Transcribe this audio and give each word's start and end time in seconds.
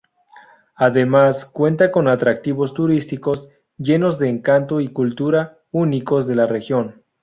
Además, 0.77 1.45
cuenta 1.45 1.91
con 1.91 2.07
atractivos 2.07 2.73
turísticos 2.73 3.49
llenos 3.77 4.17
de 4.17 4.29
encanto 4.29 4.81
y 4.81 4.87
cultura 4.87 5.59
únicos 5.69 6.25
de 6.25 6.33
la 6.33 6.47
región. 6.47 7.03